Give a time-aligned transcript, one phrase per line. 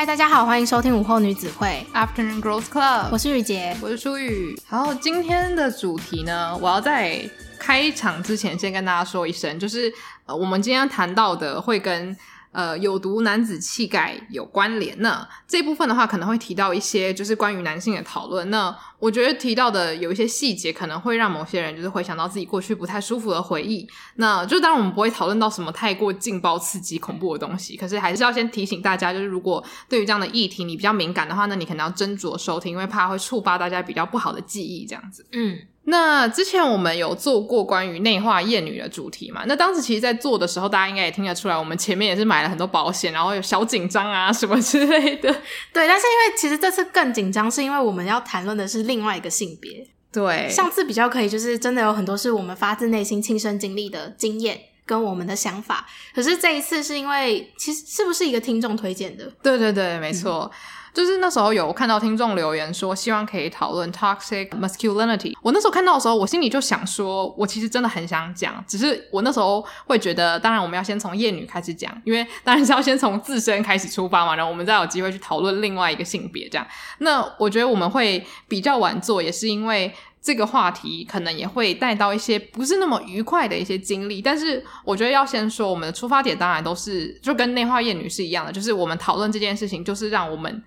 [0.00, 3.08] 嗨，大家好，欢迎收听午后女子会 Afternoon Girls Club。
[3.12, 4.58] 我是雨洁，我是舒雨。
[4.66, 7.22] 好，今天的主题呢，我要在
[7.58, 9.92] 开场之前先跟大家说一声，就是
[10.24, 12.16] 呃，我们今天谈到的会跟。
[12.52, 15.00] 呃，有毒男子气概有关联。
[15.00, 18.50] 那这部分的话，可能会提到一些就是关于男性的讨论。
[18.50, 23.88] 那我觉得提到的有一些细节，可能会让某些人就是回想到自己过去不太舒服的回忆。
[24.16, 27.76] 那就当然我们不会讨论到什么太过劲爆、刺激、恐怖的东西。
[27.76, 35.24] 可是还是要先提醒大家，就是如果对于这样的议题你比较敏感的话，那你可能要斟酌收听，因为怕会触发大家比较不好的记忆，这样子。
[35.32, 35.56] 嗯。
[35.84, 39.42] 那之前我们有做过关于内化厌女的主题嘛？
[39.46, 45.32] 那当时其实，在做的时候，大家应该也听得出来，我们前面也是买了很多保险，然后有小紧张啊什么之类的。
[45.72, 49.88] 对，但是因为其实这次更紧张，是因为我们要谈论的是另外一个性别。
[50.12, 55.86] 对，上次比较可以，就是真的有很多是我们发自内心亲身经历的经验跟我们的想法。
[56.14, 59.24] 可是这一次是因为，其实是不是一个听众推荐的？
[59.42, 60.50] 对对对，没错。
[60.52, 60.56] 嗯
[60.92, 65.34] 就是那时候有看到听众留言说，希望可以讨论 toxic masculinity。
[65.42, 76.66] 我那时候看到的时候，我心里就想说，我其实真的很想讲，只是我那时候会觉得，当然我们要先从厌女开始讲，因为当然是要先从自身开始出发嘛，然后我们再有机会去讨论另外一个性别这样。
[76.98, 84.20] 那我觉得我们会比较晚做，也是因为这个话题可能也会带到一些不是那么愉快的一些经历。
[84.20, 90.62] 但是我觉得要先说，我们的出发点当然都是就跟内化厌女是一样的，就是我们讨论这件事情，就是让我们。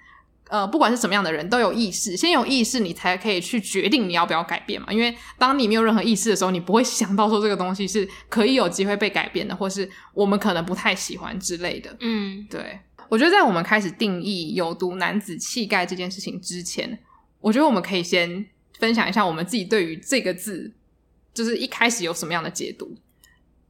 [0.49, 4.91] 呃，不管是什么样的人都有意识，先有意识，你才可以去决定你要不要改变嘛。
[4.91, 11.95] 因为当你没有任何意识的时候，你不会想到说这个东西是可以有机会被改变的，或是我们可能不太喜欢之类的。
[12.01, 12.79] 嗯，对。
[13.09, 16.99] 我觉得在我们开始定义有毒男子气概这件事情之前，
[17.41, 18.45] 我觉得我们可以先
[18.79, 20.73] 分享一下我们自己对于这个字，
[21.33, 22.95] 就是一开始有什么样的解读。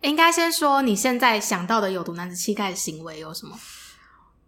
[0.02, 3.58] 应该先说你现在想到的有毒男子气概的行为有什么？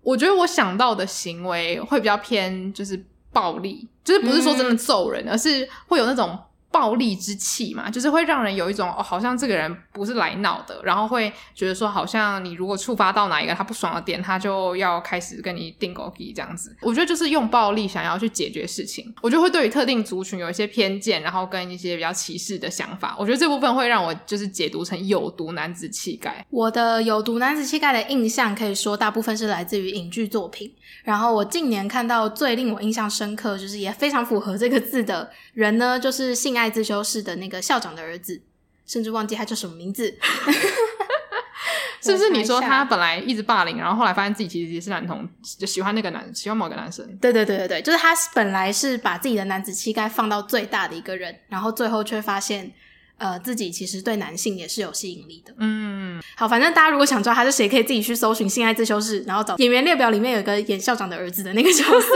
[0.05, 6.39] 我觉得我想到的行为会比较偏，就是暴力，就是不是说真的揍人，嗯、而是会有那种。
[6.75, 16.75] 暴力之气嘛，就是会让人有一种哦，好像这个人不是来闹的，然后会觉得说，好像你如果触发到哪一个他不爽的点，他就要开始跟你钉孤枝这样子。
[16.81, 23.15] 我觉得就是用暴力想要去解决事情，我就会对于特定族群有一些偏见，然后跟一些比较歧视的想法。
[23.17, 26.45] 我觉得这部分会让我就是解读成有毒男子气概。
[26.49, 30.69] 我的有毒男子气概的印象，可以说大部分是来自于影剧作品。
[31.05, 38.41] 然后我近年看到最令我印象深刻，就是也非常符合这个字的人呢，就是性爱自修室的那个校长的儿子，
[38.85, 40.17] 甚至忘记他叫什么名字。
[42.01, 45.27] 是不是你说他本来一直霸凌，然后后来发现自己其实也是男同，
[45.57, 47.03] 就喜欢那个男，喜欢某个男生？
[47.17, 52.73] 对对对对对，就是他本来是把自己的男子气概放到最大的一个人，然后最后却发现。
[53.17, 55.53] 呃，自己其实对男性也是有吸引力的。
[55.59, 62.07] 嗯，好，反正大家如果想知道他是谁，可以自己去搜寻“性爱自修室”，然后找演员列表里面有一个演校长的儿子的那个角色。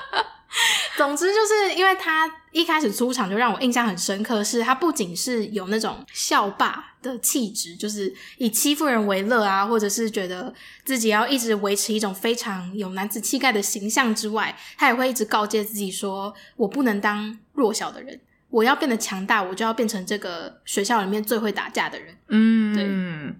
[0.96, 10.52] 总之，就是因为他一开始出场就让我印象很深刻，是他不仅是有那种校霸的气质，就是以欺负人为乐啊，或者是觉得
[10.84, 22.16] 自己要一直维持一种非常有男子气概的形象之外，他也会一直告诫自己说：“我不能当弱小的人。”我要变得强大，我就要变成这个学校里面最会打架的人。
[22.28, 23.36] 嗯，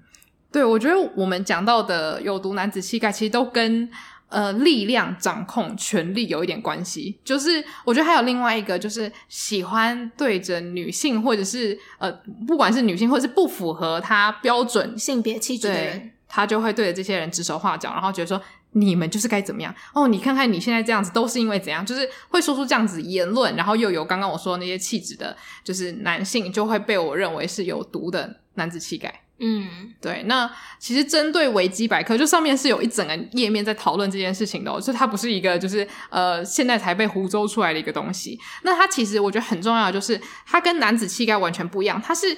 [0.52, 3.88] 对，对，我觉得我们讲到的有毒男子气概，其实都跟
[4.28, 7.18] 呃力量、掌控、权力有一点关系。
[7.24, 12.12] 就是我觉得还有另外一个，就是喜欢对着女性，或者是呃，
[12.46, 18.40] 不管是女性，或者是不符合他标准性别气质的人，他就会对着这些人指手画脚，然后觉得说。
[18.72, 20.06] 你们就是该怎么样哦？
[20.06, 21.86] 你看看你现在这样子，都是因为怎样？
[21.86, 29.22] 就是会说出这样子言论，然后又有刚刚我说的那些气质的，就是男性就会被我认为是有毒的男子气概。
[29.38, 30.22] 嗯，对。
[30.26, 38.38] 那其实针对维基百科，就上面是有一整个页面在讨论这件事情的哦，所以它不是一个就是呃现在才被胡诌出来的一个东西。
[38.62, 42.36] 那它其实我觉得很重要的就是它跟男子气概完全不一样，它是。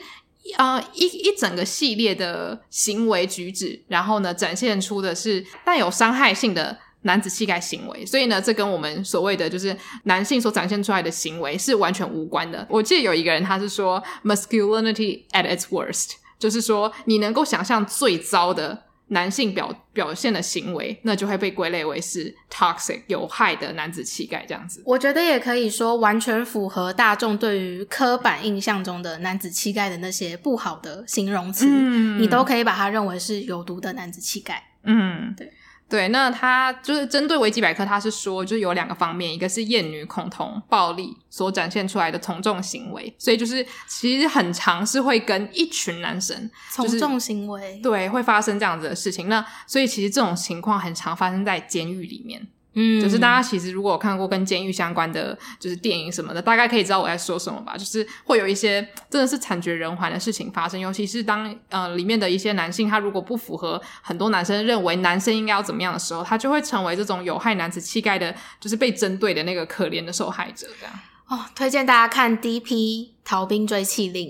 [0.57, 12.67] 呃，一一整个系列的行为举止，然后呢，展现出的是带有伤害性的男子气概行为，所以呢，这跟我们所谓的就是男性所展现出来的行为是完全无关的。
[12.71, 18.85] 我记得有一个人他是说，masculinity at its worst，就是说你能够想象最糟的。
[19.11, 24.83] 男性表表现的行为，那就会被归类为是 toxic 有害的男子气概这样子。
[24.85, 34.63] 我觉得也可以说，完全符合大众对于刻板印象中的男子气概的那些不好的形容词，嗯，你都可以把它认为是有毒的男子气概。
[34.83, 35.51] 嗯，对。
[35.89, 49.29] 对，那他就是针对维基百科，他是说，就是有两个方面，一个是厌女恐同暴力所展现出来的从众行为，所以就是其实很常是会跟一群男生从众行为，对，会发生这样子的事情。
[49.31, 52.47] 那所以其实这种情况很常发生在监狱里面。
[52.75, 57.77] 嗯，就是大家其实如果有看过跟监狱相关的就是电影什么的，大概可以知道我在说什么吧。
[57.77, 58.81] 就是会有一些
[59.11, 70.67] 真的是惨绝人寰的事情发生，尤其是当呃里面的一些男性，他如果不符合很多男生认为男生应该要怎么样的时候，他就会成为这种有害男子气概的，就是被针对的那个可怜的受害者。
[70.79, 70.95] 这样
[71.29, 73.15] 哦，推荐大家看《D.P.
[73.25, 74.29] 逃兵追缉令》。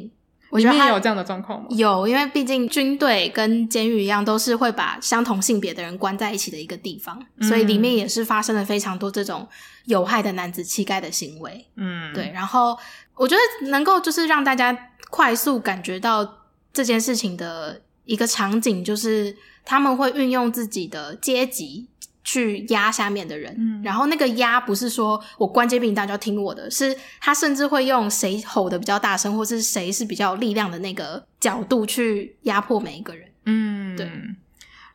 [0.51, 1.67] 我觉得也有这样的状况吗？
[1.71, 9.47] 有，因为毕竟军队跟监狱一样，都是会把相同性别的人关在一起的一个地方，嗯，所以里面也是发生了非常多这种
[9.85, 11.67] 有害的男子气概的行为。
[11.77, 12.31] 嗯，对。
[12.33, 12.79] 然后
[13.15, 14.77] 我觉得能够就是让大家
[15.11, 21.89] 快速感觉到这件事情的一个场景，就是他们会运用自己的阶级。
[22.29, 34.07] 去压下面的人，嗯，然后那个压不是说我关节比你大就要听我的，是他甚至会用谁吼的比较大声，或是谁是比较有力量的那个角度去压迫每一个人，嗯，对。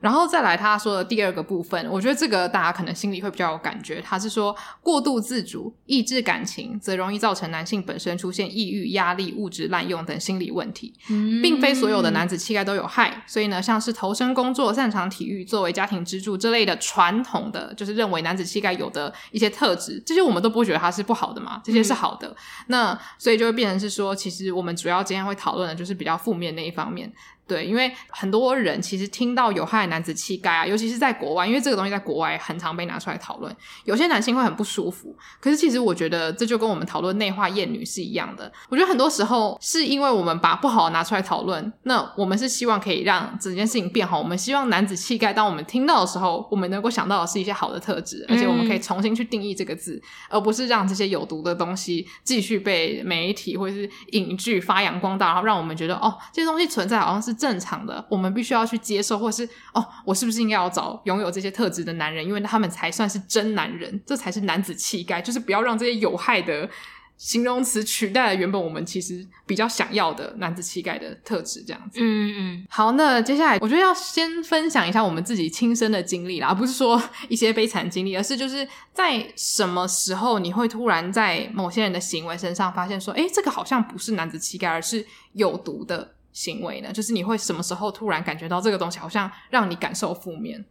[0.03, 4.01] 然后再来他说的第二个部分，我觉得这个大家可能心里会比较有感觉。
[4.01, 10.93] 他是说，过度自主、抑制感情，则容易造成男性本身出现抑郁、压力、物质滥用等心理问题。
[11.09, 13.23] 嗯，并非所有的男子气概都有害。
[13.25, 21.61] 所以呢，像是投身工作、擅长体育、作为家庭支柱这类的传统的，就是认为男子气概有的一些特质，这些我们都不会觉得它是不好的嘛？
[21.63, 22.27] 这些是好的。
[22.27, 22.35] 嗯，
[22.67, 27.09] 那所以就会变成是说，其实我们主要今天会讨论的就是比较负面那一方面。
[27.45, 35.15] 对，因为很多人其实听到有害男子气概啊，尤其是在国外，因为这个东西在国外很常被拿出来讨论，有些男性会很不舒服。
[35.39, 38.51] 可是其实我觉得这就跟我们讨论内化厌女是一样的。
[38.69, 44.17] 我觉得很多时候是因为我们把不好的拿出来讨论，那我们是希望可以让整件事情变好。
[44.17, 62.25] 我们希望男子气概，当我们听到的时候，我们能够想到的是一些好的特质，而且我们可以重新去定义这个字，而不是让这些有毒的东西继续被媒体或者是影剧发扬光大，然后让我们觉得哦，这些东西存在好像是正常的，我们必须要去接受，或是哦，我是不是应该要找拥有这些特质的男人？
[62.25, 65.21] 因为他们才算是真男人，这才是男子气概。
[65.21, 66.69] 就是不要让这些有害的
[67.15, 71.63] 形容词取代了原本我们其实比较想要的男子气概的特质。
[71.65, 72.65] 这样子，嗯嗯。
[72.69, 86.15] 好，那接下来我觉得要先分享一下我们自己亲身的经历啦，而不是说一些悲惨经历，而是就是在什么时候你会突然在某些人的行为身上发现说，诶，这个好像不是男子气概，而是有毒的。
[86.33, 90.65] 行为呢，就是你会什么时候突然感觉到这个东西好像让你感受负面？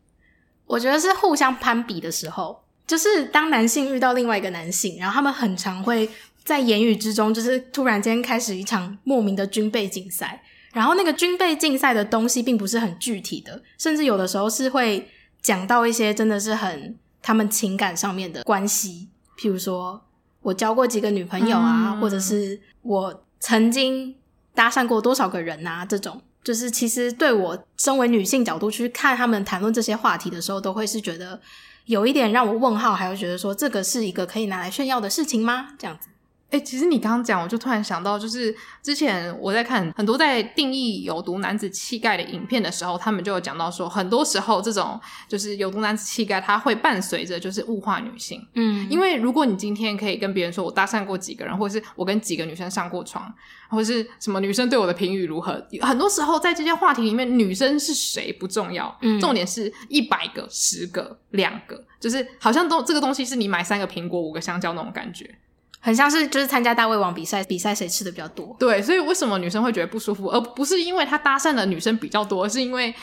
[0.67, 6.09] 我觉得是互相攀比的时候，就是当男性遇到另外一个男性，然后他们很常会
[6.45, 10.43] 在言语之中，就是突然间开始一场莫名的军备竞赛，
[10.73, 15.09] 然后那个军备竞赛的东西并不是很具体的，甚至有的时候是会
[15.41, 19.09] 讲到一些真的是很他们情感上面的关系，
[19.39, 20.03] 譬如说
[20.41, 24.17] 我交过几个女朋友啊，嗯、或者是我曾经。
[24.55, 25.85] 搭讪过多少个人啊？
[25.85, 31.41] 这种就是其实对我身为女性角度去看他们谈论这些话题的时候，都会是觉得
[31.87, 35.69] 有一点让我问号，还有觉得说这个是一个可以拿来炫耀的事情吗？
[35.79, 36.09] 这样子。
[36.53, 48.47] 哎、欸，其实你刚刚讲，我就突然想到，就是之前我在看很多在定义有毒男子气概的影片的时候，他们就有讲到说，很多时候这种就是有毒男子气概，它会伴随着就是物化女性。
[48.53, 53.33] 嗯，因为如果你今天可以跟别人说我搭讪过几个人，或者是我跟几个女生上过床，
[53.71, 65.35] 或者是什么女生对我的评语如何，很多时候在这些话题里面，女生是谁不重要，嗯，重点是一百个、十个、两个，就是好像都这个东西是你买三个苹果、五个香蕉那种感觉。
[65.85, 68.57] 很像是就是参加大胃王比赛，比赛谁吃的比较多。
[68.59, 72.95] 对，所以为什么女生会觉得不舒服，而不是因为她搭讪的女生比较多，是因为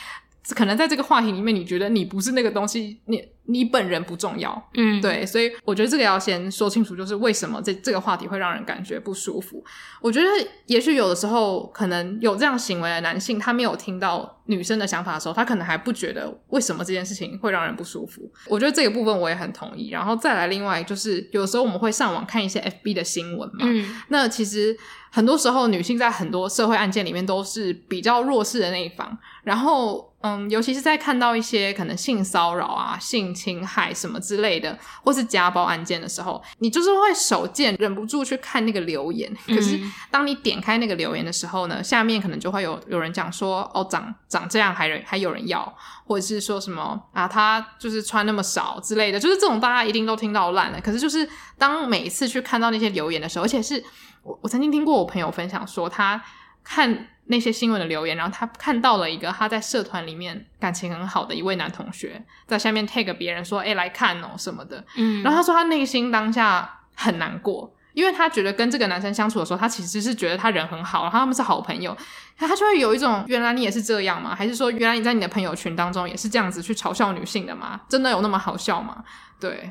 [0.54, 3.22] 可能在这个话题里面，你觉得你不是那个东西，你。
[3.50, 9.62] 你本人不重要，嗯，对，所以我觉得这个要先说清楚，就是为什么这这个话题会让人感觉不舒服。
[10.00, 10.28] 我觉得
[10.66, 18.22] 也许有的时候，可能有这样行为的男性，他没有听到女生的想法的时候，他可能还不觉得为什么这件事情会让人不舒服。
[18.46, 19.90] 我觉得这个部分我也很同意。
[19.90, 24.76] 然后再来，另外就是有时候我们会上网看一些 FB 的新闻嘛，嗯，那其实
[25.10, 30.08] 很多时候女性在很多社会案件里面都是比较弱势的那一方，然后。
[30.22, 39.34] 嗯，尤其是在看到一些可能性骚扰啊、性侵害什么之类的，或是家暴案件的时候，你就是会手贱，忍不住去看那个留言。
[39.46, 39.80] 可是
[40.10, 50.80] 当你点开那个留言的时候呢，下面可能就会有有人讲说：“哦，长长这样还还有人要，或者是说什么啊，他就是穿那么少之类的。”就是这种大家一定都听到烂了。
[50.80, 53.82] 可是就是当每一次去看到那些留言的时候，而且是
[54.22, 56.22] 我我曾经听过我朋友分享说他。
[56.62, 71.96] 看那些新闻的留言，然后他看到了一个他在社团里面感情很好的一位男同学，在下面 tag 别人说：“哎，来看哦什么的。”嗯，然后他说他内心当下很难过，因为他觉得跟这个男生相处的时候，他其实是觉得他人很好，然后他们是好朋友，
[72.36, 74.34] 他就会有一种原来你也是这样吗？
[74.34, 77.80] 还是说原来你在你的朋友群当中也是这样子去嘲笑女性的吗？
[77.88, 79.04] 真的有那么好笑吗？
[79.38, 79.70] 对，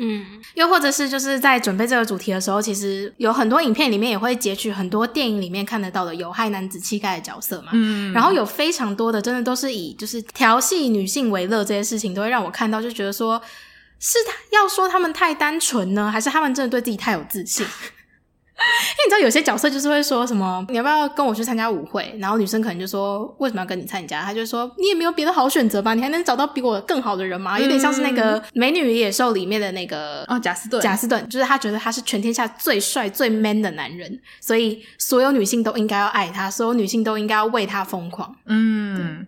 [0.00, 13.40] 嗯，又或者是就是在准备这个主题的时候，其实有很多影片里面也会截取很多电影里面看得到的有害男子气概的角色嘛，嗯，然后有非常多的真的都是以就是调戏女性为乐这些事情，都会让我看到就觉得说。
[14.02, 17.66] 是他要说他们太单纯呢，还是他们真的对自己太有自信？
[18.92, 22.14] 因为你知道有些角色就是会说什么，你要不要跟我去参加舞会？
[22.18, 24.22] 然后女生可能就说，为什么要跟你参加？
[24.22, 25.94] 他就说，你也没有别的好选择吧？
[25.94, 27.56] 你还能找到比我更好的人吗？
[27.56, 30.80] 嗯、有点像是那个《美女与野兽》里面的那个哦，贾斯顿。
[30.80, 38.34] 贾斯顿就是他觉得他是全天下最帅最 man 的男人，所以所有女性都应该要爱他，所有女性都应该要为他疯狂。
[38.46, 39.26] 嗯。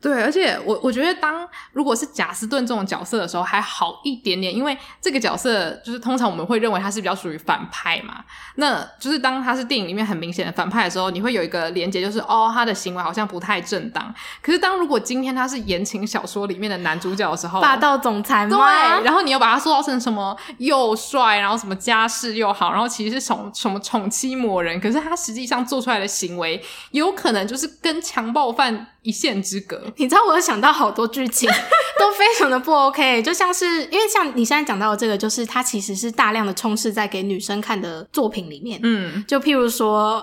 [0.00, 8.24] 对，而且我我觉得，当如果是贾斯顿这种角色的时候，还好一点点，因为这个角色就是通常我们会认为他是比较属于反派嘛。
[8.54, 14.14] 那就是当他是电影里面很明显的反派的时候，你会有一个连结，就是哦，他的行为好像不太正当。
[14.40, 18.56] 可是当如果今天他是言情小说里面的男主角的时候，霸道总裁吗？
[18.56, 26.62] 对，然后你又把他塑造成什么又帅，然后什么家世又好，然后其实是宠什么宠妻魔人，可是他实际上做出来的行为，
[26.92, 29.80] 有可能就是跟强暴犯一线之隔。
[29.96, 31.48] 你知道，我有想到好多剧情
[31.98, 40.22] 都非常的不 OK，就像是因为像你现在讲到的这个，就是它其实是大量的充斥在给女生看的作品里面，嗯，就譬如说。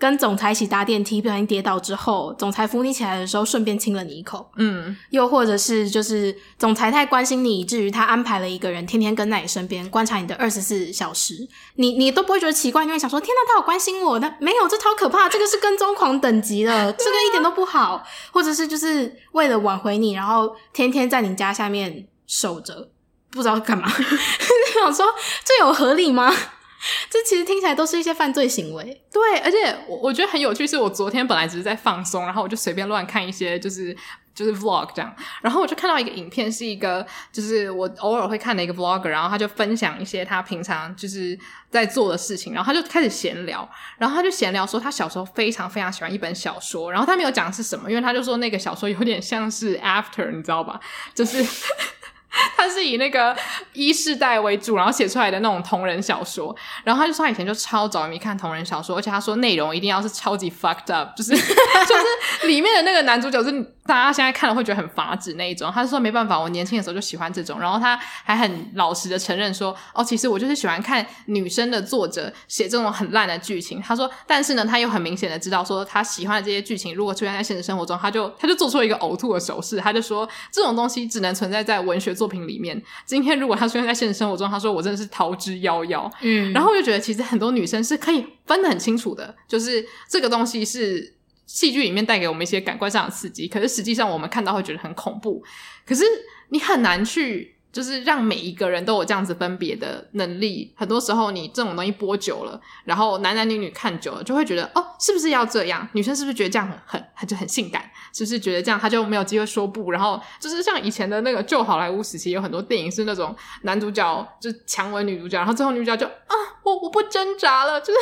[0.00, 4.50] 跟总裁一起搭电梯，不小心跌倒之后，总裁扶你起来的时候，顺便亲了你一口。
[4.56, 14.18] 嗯，又或者是就是总裁太关心你，以至于他安排了一个人天天跟在你身边，观察你的二十四小时，你你都不会觉得奇怪，因为想说天哪，他好关心我。
[14.20, 18.02] 那没有，这超可怕，这个是跟踪狂等级的， 这个一点都不好。
[18.32, 22.88] 或者是就是为了挽回你，然后天天在你家下面守着，
[23.30, 23.86] 不知道干嘛。
[24.80, 25.04] 想说
[25.44, 26.34] 这有合理吗？
[27.10, 33.94] 这其实听起来都是一些犯罪行为，对，而且我我觉得很有趣，是我昨天本来只是在放松，然后我就随便乱看一些，就是
[34.34, 41.38] 就是 vlog 这样，然后我就看到一个影片，是一个就是我偶尔会看的一个 vlogger，然后他就分享一些他平常就是
[41.70, 43.68] 在做的事情，然后他就开始闲聊，
[43.98, 50.80] 然后他就闲聊说他小时候非常非常喜欢一本小说，然后他没有讲是什么，因为他就说那个小说有点像是 After，你知道吧？
[51.14, 51.44] 就是。
[52.56, 53.36] 他是以那个
[53.72, 56.54] 一世代为主，然后写出来的那种同人小说。
[56.84, 63.50] 然后他就说他以前就超着迷看同人小说，而且他说内容一定要是超级 fucked up，就是 就是里面的那个男主角是
[63.84, 65.70] 大家现在看了会觉得很发指那一种。
[65.74, 67.58] 他就说没办法，我年轻的时候就喜欢这种。
[67.58, 73.82] 然后他还很老实的承认说，哦，其实我就是喜欢看女生的作者写这种很烂的剧情。
[73.82, 79.78] 他说，但是呢，他又很明显的知道说他喜欢的这些剧情如果出现在现实生活中，他就他就做出了一个呕吐的手势。
[79.78, 82.80] 他就说这种东西只能存在在文学作品里面。
[83.06, 86.10] 今天如果他出现在现实生活中，他说我真的是逃之夭夭。
[86.20, 91.14] 嗯，然后我就觉得其实很多女生是可以分得很清楚的，就是这个东西是
[91.46, 95.42] 戏剧里面带给我们一些感官上的刺激，可是实际上我们看到会觉得很恐怖。
[95.86, 96.04] 可是
[96.50, 97.56] 你很难去。
[97.72, 100.72] 就是让每一个人都有这样子分别的能力。
[100.76, 105.88] 很多时候，你这种东西播久了，然后男男女女看久了，就会觉得哦，是不是要这样？
[105.92, 107.82] 女生是不是觉得这样很很很就很性感？
[108.12, 109.90] 是不是觉得这样他就没有机会说不？
[109.90, 116.34] 然后就是像以前的那个旧好莱坞时期，有很多电影是那种男主角就强吻女主角，然后最后女主角就啊，
[116.64, 117.98] 我我不挣扎了，就是。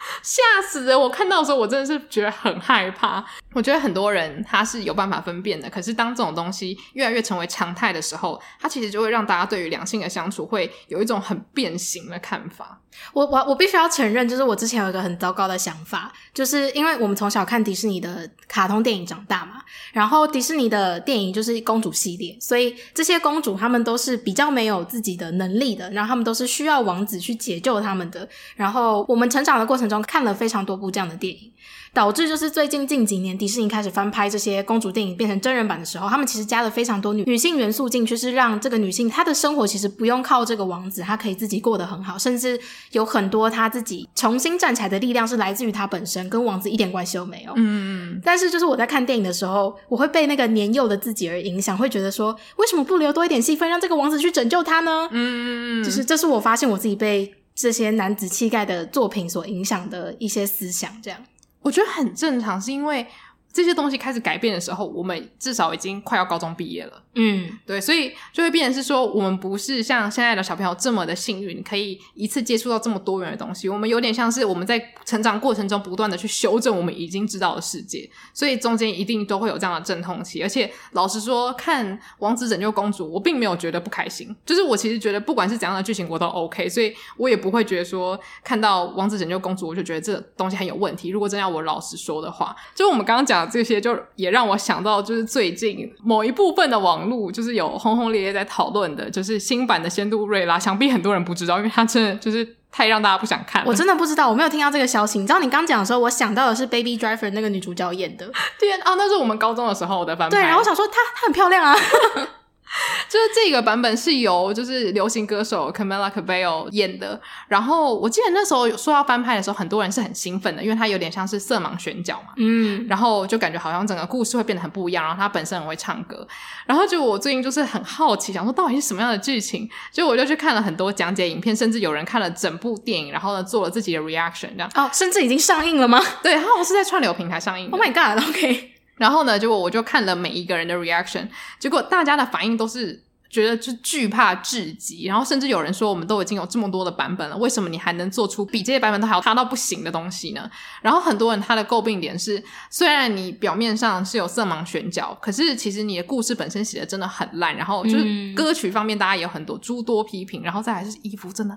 [0.22, 0.98] 吓死人！
[0.98, 3.24] 我看到的时候，我真的是觉得很害怕。
[3.52, 12.80] 我觉得很多人他是有办法分辨的，可是当这种东西越来越成为常态的时候，它其实就会让大家对于两性的相处会有一种很变形的看法。
[13.12, 28.28] 我我我必须要承认，就是我之前有一个很糟糕的想法，就是因为我们从小看迪士尼的卡通电影长大嘛，然后迪士尼的电影就是公主系列，所以这些公主她们都是比较没有自己的能力的，然后她们都是需要王子去解救她们的。
[28.56, 31.52] 然后我们成长的过程中看了非常多部这样的电影。
[31.92, 42.58] 导致就是最近近几年迪士尼开始翻拍这些公主电影变成真人版的时候，他们其实加了非常多女女性元素进去，是让这个女性她的生活其实不用靠这个王子，她可以自己过得很好，甚至
[42.92, 47.52] 有很多她自己重新站起来的力量是来自于她本身，跟王子一点关系都没有。
[47.56, 55.08] 嗯嗯，但是就是我在看电影的时候，我会被那个年幼的自己而影响，会觉得说，为什么不留多一点戏份，让这个王子去拯救她呢？
[55.10, 61.20] 嗯，就是这是我发现我自己被这些男子气概的作品所影响的一些思想，这样。
[61.62, 63.06] 我觉得很正常，是因为
[63.52, 67.02] 这些东西开始改变的时候，我们至少已经快要高中毕业了。
[67.14, 73.68] 嗯，对，所以就会变成是说，我们不是像现在的小朋友这么的幸运，可以一次接触到这么多元的东西。
[73.68, 80.40] 我们有点像是我们在成长过程中不断的去修正我们已经知道的世界，所以中间一定都会有这样的阵痛期。
[80.42, 91.08] 而且老实说，看《王子拯救公主》，我并没有觉得不开心，就是我其实觉得不管是怎样的剧情，我都 OK，所以我也不会觉得说看到《王子拯救公主》，我就觉得这东西很有问题。
[91.08, 93.80] 如果真要我老实说的话，就是我们刚刚讲的这些。
[93.80, 103.68] 就也让我想到，就是最近某一部分的网络，就是有轰轰烈烈在讨论的，就是新版的《仙度瑞拉》，想必很多人不知道，因为它真的就是太让大家不想看了。
[103.68, 105.18] 我真的不知道，我没有听到这个消息。
[105.18, 108.26] 你知道，你刚讲的时候，我想到的是《Baby Driver》那个女主角演的。
[108.60, 110.36] 天啊，那是我们高中的时候的翻拍。
[110.36, 111.74] 对，然后我想说，她她很漂亮啊。
[113.08, 126.26] 就是这个版本是由就是流行歌手 Camila Cabello 演的，然后我记得那时候说要翻拍的时候，很多人是很兴奋的，因为它有点像是色盲选角嘛，嗯，然后就感觉好像整个故事会变得很不一样，然后他本身很会唱歌，
[126.66, 136.00] 然后就我最近就是很好奇，想说到底是什么样的剧情，就我就去看了很多讲解影片，甚至有人看了整部电影，然后呢做了自己的 reaction 这样，哦，甚至已经上映了吗？
[136.22, 138.69] 对，然后我是在串流平台上映，Oh my God，OK。
[139.00, 141.26] 然后呢，结果我就看了每一个人的 reaction，
[141.58, 150.50] 结果大家的反应都是觉得就惧怕至极，然后甚至有人说，我们都已经有这么多的版本了，为什么你还能做出比这些版本都还要差到不行的东西呢？
[150.82, 161.56] 然后很多人他的诟病点是，虽然你表面上是有色盲选角，可是其实你的故事本身写的真的很烂，然后就是歌曲方面大家也有很多诸多批评，然后再来是衣服真的。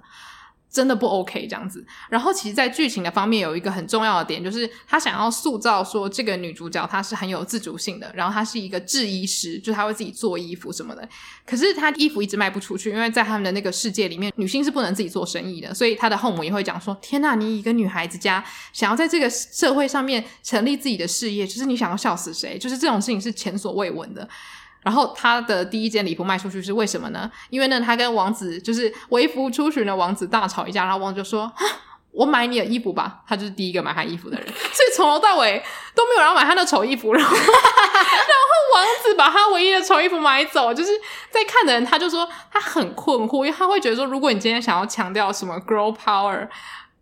[0.73, 11.07] 真的不 OK 这样子，然后其实，在剧情的方面有一个很重要的点，就是他想要塑造说这个女主角她是很有自主性的，然后她是一个制衣师，就她会自己做衣服什么的。
[11.45, 22.57] 可是她衣服一直卖不出去，因为在他们的那个世界里面，女性是不能自己做生意的，所以她的后母也会讲说：“天呐，你一个女孩子家想要在这个社会上面成立自己的事业，就是你想要笑死谁？
[22.57, 24.27] 就是这种事情是前所未闻的。”
[24.83, 27.29] 然后他的第一件礼服卖出去是为什么呢？
[27.49, 31.51] 因为呢，他跟王子就是微服出巡的王子大吵一架，然后王子就说
[32.11, 33.21] ：“我买你的衣服吧。
[33.27, 35.63] ”他就是第一个买他衣服的人， 所以从头到尾
[35.95, 40.91] 都没有人买他的丑衣服，然后 然后王子把他唯一的丑衣服买走，就是
[41.29, 46.47] 在看的人他就说他很困惑，因为他会觉得说，如果你今天想要强调什么 girl power。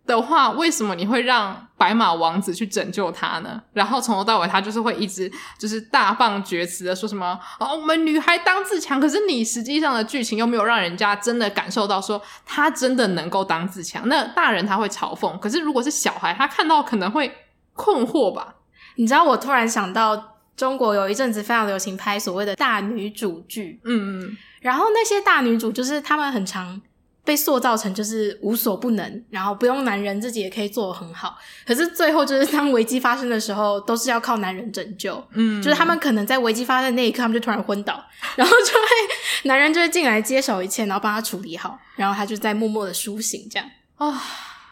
[0.04, 3.62] 的话，为什么你会让白马王子去拯救他呢？
[3.72, 9.00] 然后从头到尾，他就是会一直就是大放厥词的说什么哦，我们女孩当自强。
[9.00, 14.08] 可是你实际上的剧情又没有让人家真的感受到说他真的能够当自强。
[14.08, 17.32] 那大人他会嘲讽，可是如果是小孩，他看到可能会
[17.72, 18.56] 困惑吧？
[18.96, 26.82] 你知道，我突然想到，中国有一阵子非常流行拍所谓的大女主剧，嗯嗯，然后那些大女主就是他们很常。
[27.24, 31.38] 被塑造成就是无所不能，然后不用男人自己也可以做得很好。
[31.64, 35.22] 可是最后就是当危机发生的时候，都是要靠男人拯救。
[35.34, 38.04] 嗯，就是他们可能在危机发生的那一刻，他们就突然昏倒，
[38.34, 43.68] 然后就会男人就会进来接手一切，然后帮他处理好，然后他就在默默的苏醒这样。
[43.96, 44.14] 啊、哦，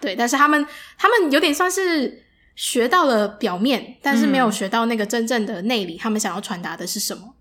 [0.01, 0.67] 对，但是他们
[0.99, 2.25] 他们有点算是
[2.57, 7.35] 学到了表面，但是没有学到那个真正的内里，他们想要传达的是什么。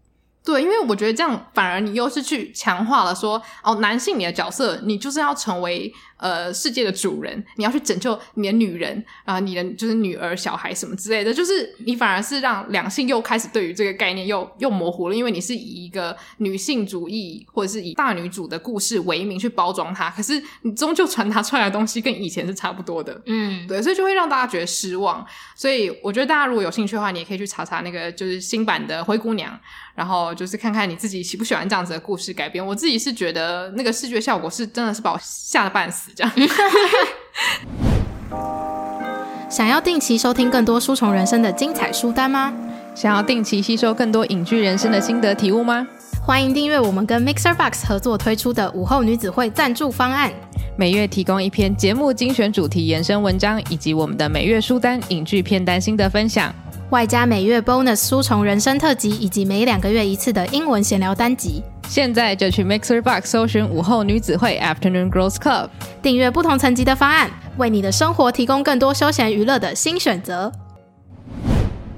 [0.43, 5.93] 对，因为我觉得这样反而你又是去强化了说，哦，男性你的角色，你就是要成为。
[6.19, 25.25] 呃，世界的主人，你要去拯救你的女人啊、你的就是女儿、小孩什么之类的，就是你反而是让两性又开始对于这个概念又又模糊了，因为你是以一个女性主义或者是以大女主的故事为名去包装它，可是你终究传达出来的东西跟以前是差不多的，嗯，对，所以就会让大家觉得失望。
[25.55, 29.53] 所以我觉得大家如果有兴趣的话，你也可以去查查那个就是新版的《灰姑娘》，
[29.95, 32.65] 然后就是看看你自己喜不喜欢这样子的故事改编。
[32.65, 36.08] 我自己是觉得那个视觉效果是真的是把我吓得半死。
[36.15, 36.33] 这样，
[39.49, 42.53] 想要定期收听更多书虫人生的精彩书单吗？
[42.95, 45.87] 想要定期吸收更多影剧人生的心得体悟吗？
[46.21, 50.31] 欢迎订阅我们跟 Mixer Box 合作推出的午后女子会赞助方案，
[50.77, 56.53] 每月提供一篇节目精选主题延伸文章，以及我们的每月书单影剧片单心得分享，
[56.89, 61.61] 外加每月 Bonus 书虫人生特辑，以及每两个月一次的英文闲聊单集。
[61.87, 65.69] 现在就去 Mixer Box 搜寻午后女子会 Afternoon Girls Club，
[66.01, 70.51] 订阅不同层级的方案，为你的生活提供更多休闲娱乐的新选择。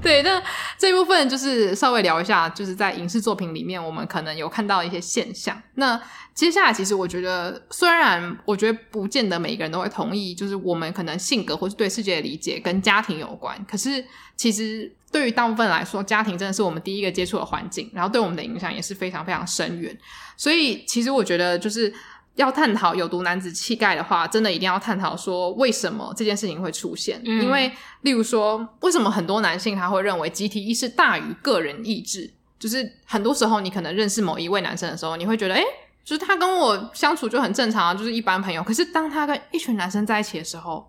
[0.01, 0.41] 对，那
[0.77, 5.61] 这一部分就是稍微聊一下，就是在影视作品里面，我们可能有看到一些现象。
[5.75, 5.99] 那
[6.33, 13.63] 接下来，其实我觉得，虽然我觉得不见得每个人都会同意，就是我们可能性格或是对世界的理解跟家庭有关。
[13.69, 14.03] 可是，
[14.35, 19.95] 其实对于大部分来说，家庭真的是我们第一个接触的环境，然后对我们的影响也是非常非常深远。
[20.35, 21.93] 所以，其实我觉得，就是
[22.35, 27.21] 要探讨有毒男子气概的话，真的一定要探讨说为什么这件事情会出现。
[27.25, 32.31] 嗯、因为，例如说，为什么很多男性他会认为集体意识大于个人意志？
[32.57, 35.63] 就是很多时候，你可能认识某一位男生的时候，你会觉得，诶，
[36.05, 38.63] 就是他跟我相处就很正常啊，就是一般朋友。
[38.63, 40.87] 可是当他跟一群男生在一起的时候，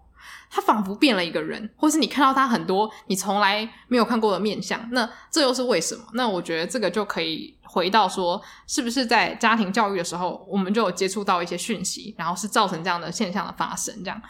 [0.54, 4.86] 他仿佛变了一个人，或是你看到他很多你从来没有看过的面相。
[4.92, 6.04] 那这又是为什么？
[6.12, 7.56] 那我觉得这个就可以。
[7.72, 14.22] 回到说，是不是在家庭教育的时候，我们就有接触到一些讯息，然后是造成这样的现象的发生，这样。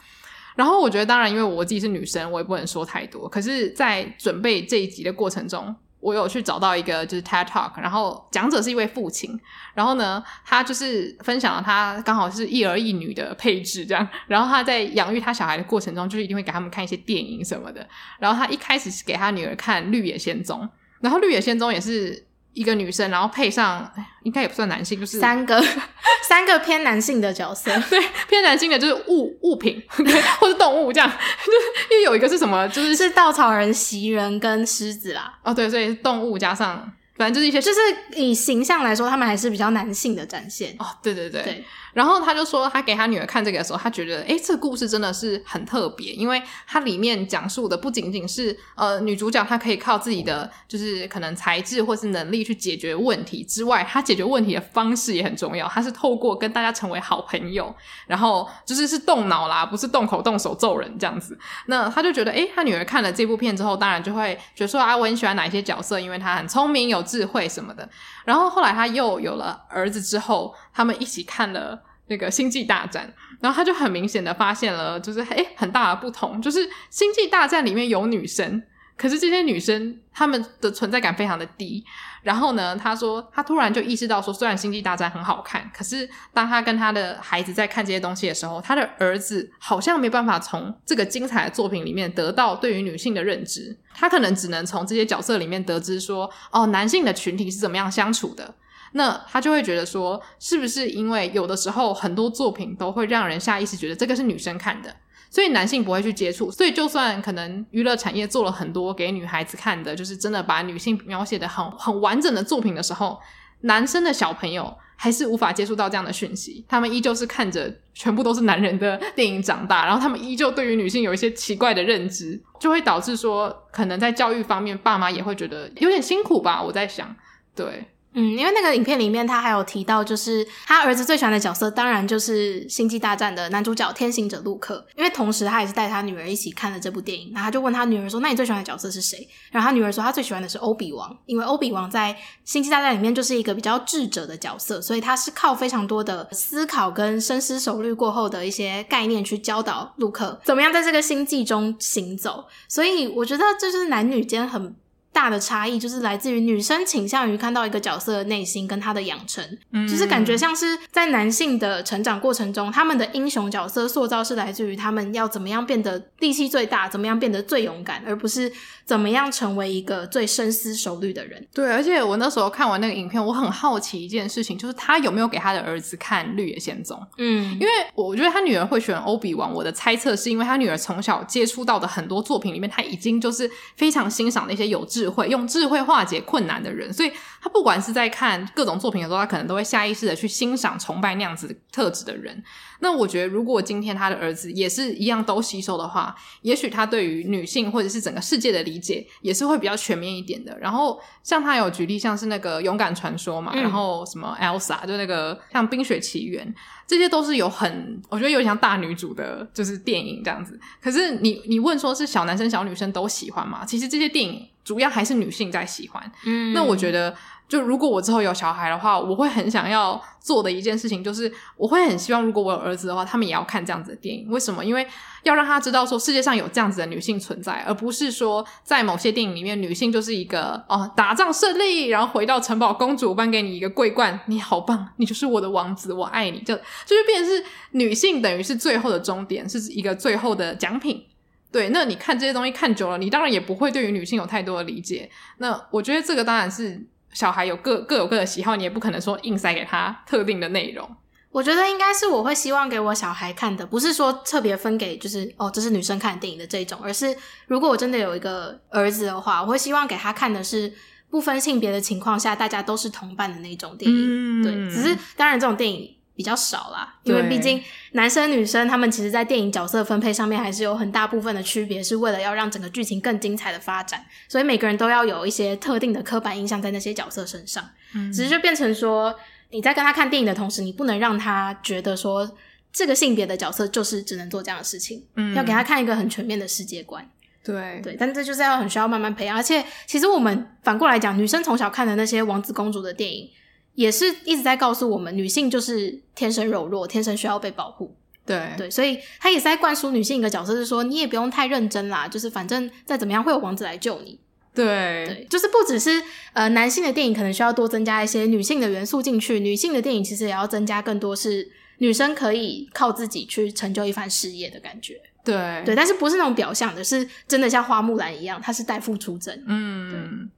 [0.55, 3.29] 然后我觉得，当然，因为我自己是女生，我也不能说太多。
[3.29, 9.41] 可是，在准备这一集的过程中，我有去找到一个就是 TED Talk，然后讲者是一位父亲，
[9.73, 17.89] 然后呢，他就是分享了他刚好是一儿一女的配置这样，然后他在养育他小孩的过程中，就是一定会给他们看一些电影什么的。
[18.19, 20.61] 然后他一开始是给他女儿看《绿野仙踪》，
[21.01, 22.27] 然后《绿野仙踪》也是。
[22.55, 23.91] 一个女生，然后配上，
[24.23, 25.63] 应该也不算男性，就是三个
[26.29, 31.17] 三个偏男性的角色， 对，偏男性的就是物物品，对，或是动物这样， 就
[31.53, 31.59] 是
[31.93, 35.39] 因为有一个是什么，就是是稻草人、袭人跟狮子啦。
[35.43, 37.81] 哦，对，所以动物加上，反正就是一些，就是
[38.17, 40.75] 以形象来说，他们还是比较男性的展现。
[40.79, 41.43] 哦，对对对。
[41.43, 57.75] 对然后他就说，他给他女儿看这个的时候，他觉得，诶，这个故事真的是很特别，因为它里面讲述的不仅仅是呃女主角她可以靠自己的就是可能才智或是能力去解决问题之外，她解决问题的方式也很重要，她是透过跟大家成为好朋友，
[58.07, 61.39] 然后就是是动脑啦，不是动口动手揍人这样子。
[61.67, 67.89] 那他就觉得，诶，他女儿看了这部片之后，当然就会觉得说啊，我很喜欢哪一些角色，因为他很聪明、有智慧什么的。
[68.25, 73.07] 然后后来他又有了儿子之后，他们一起看了那个《星际大战》，
[73.41, 78.63] 然后他就很明显的发现了，就是诶很大的不同，就是《星际大战》里面有女生，
[78.97, 81.85] 可是这些女生她们的存在感非常的低。
[82.23, 98.55] 然后呢，他说他突然就意识到说，虽然《星际大战》很好看，可是当他跟他的孩子在看这些东西的时候，他的儿子好像没办法从这个精彩的作品里面得到对于女性的认知，他可能只能从这些角色里面得知说，哦，男性的群体是怎么样相处的。
[98.95, 104.95] 那他就会觉得说，是不是因为有的时候很多作品都会让人下意识觉得这个是女生看的，
[105.33, 106.51] 所以男性不会去接触。
[106.51, 113.19] 所以就算可能娱乐产业做了很多给女孩子看的，就是真的把女性描写的很很完整的作品的时候，
[113.63, 116.65] 男生的小朋友还是无法接触到这样的讯息。
[116.69, 126.63] 他们依旧是看着全部都是男人的电影长大，然后他们依旧对于女性有一些奇怪的认知，就会导致说，可能在教育方面，爸妈也会觉得有点辛苦吧。
[126.63, 127.17] 我在想，
[127.57, 127.87] 对。
[128.15, 134.85] 嗯，因为那个影片里面他还有提到，就是他儿子最喜欢的角色，当然就是《星际大战》的男主角天行者陆克。
[134.97, 142.13] 因为同时他也是带他女儿一起看了这部电影，然后他就问他女儿说：“那你最喜欢的角色是谁？”然后他女儿说：“他最喜欢的是欧比王，因为欧比王在
[142.45, 152.45] 《星际大战》里面就是一个比较智者的角色，所以他是靠非常多的思考跟深思熟虑过后的一些概念去教导陆克怎么样在这个星际中行走。
[152.69, 154.75] 所以我觉得这就是男女间很。”
[155.13, 168.51] 大的差异就是来自于女生倾向于看到一个角色的内心跟他的养成，嗯，就是感觉像是在男性的成长过程中，他们的英雄角色塑造是来自于他们要怎么样变得力气最大，怎么样变得最勇敢，而不是
[168.85, 171.47] 怎么样成为一个最深思熟虑的人。
[171.55, 176.99] 对，而且我那时候看完那个影片，我很好奇一件事情，就是他有没有给他的儿子看《绿野仙踪》？
[177.19, 187.11] 嗯，因为我觉得他女儿会选欧比王，我的猜测是因为他女儿从小接触到的很多作品里面，他已经就是非常欣赏那些有智慧、用智慧化解困难的人，所以
[187.41, 192.43] 他不管是在看各种作品的时候，他可能都会下意识的去欣赏、崇拜那样子特质的人。
[192.79, 200.57] 那我觉得，如果今天他的儿子也是一样都吸收的话，也许他对于女性或者是整个世界的理解也是会比较全面一点的。
[200.59, 206.53] 然后像他有举例，像是那个勇敢传说嘛，嗯、然后什么 Elsa，就那个像冰雪奇缘，
[206.87, 210.59] 这些都是有很我觉得有点像大女主的，就是电影这样子。
[210.83, 213.65] 可是你你问说是小男生小女生都喜欢吗？
[213.65, 216.13] 其实这些电影主要还是女性在喜欢。
[216.25, 217.15] 嗯，那我觉得。
[217.49, 224.27] 就如果我之后有小孩的话，我会很想要做的一件事情，就是我会很希望，如果我有儿子的话，他们也要看这样子的电影。
[224.31, 224.65] 为什么？
[224.65, 224.87] 因为
[225.25, 241.05] 要让他知道说世界上有这样子的女性存在，而不是说在某些电影里面，女性就是一个哦打仗胜利，然后回到城堡，公主颁给你一个桂冠，你好棒，你就是我的王子，我爱你，就就是变成是女性等于是最后的终点，是一个最后的奖品。
[241.53, 245.09] 对，那你看这些东西看久了，你当然也不会对于女性有太多的理解。
[245.39, 246.89] 那我觉得这个当然是。
[247.15, 250.89] 小孩有各各有各的喜好，你也不可能说硬塞给他特定的内容。
[251.31, 257.15] 我觉得应该是我会希望给我小孩看的，不是说特别分给就是哦，这是女生看电影的这种，而是
[257.47, 260.73] 如果我真的有一个儿子的话，我会希望给他看的是
[261.11, 264.41] 不分性别的情况下，大家都是同伴的那种电影。
[264.41, 277.67] 嗯、对，只是当然这种电影比较少啦，因为毕竟男生女生他们其实，在电影角色分配上面还是有很大部分的区别，是为了要让整个剧情更精彩的发展，所以每个人都要有一些特定的刻板印象在那些角色身上。
[277.95, 279.15] 嗯，只是就变成说，
[279.51, 282.31] 你在跟他看电影的同时，你不能让他觉得说
[282.71, 287.03] 这个性别的角色就是只能做这样的事情，嗯，要给他看一个很全面的世界观。
[287.43, 293.31] 对对，但这就是要很需要慢慢培养，而且其实我们反过来讲，女生从小看的那些王子公主的电影。
[293.75, 297.95] 也是一直在告诉我们，女性就是天生柔弱，天生需要被保护。
[298.25, 304.19] 对对，所以他也是在灌输女性一个角色，是说你也不用太认真啦，就是反正再怎么样会有王子来救你。
[304.55, 306.03] 对对，就是不只是
[306.35, 315.01] 呃男性的电影可能需要多增加一些女性的元素进去，女性的电影其实也要增加更多是女生可以靠自己去成就一番事业的感觉。
[315.25, 319.43] 对对，但是不是那种表象的，是真的像花木兰一样，她是代父出征。
[319.47, 319.91] 嗯。
[319.91, 320.29] 对